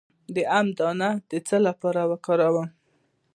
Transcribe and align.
د 0.35 0.37
ام 0.59 0.67
دانه 0.77 1.09
د 1.29 1.31
څه 1.47 1.57
لپاره 1.67 2.01
وکاروم؟ 2.11 2.67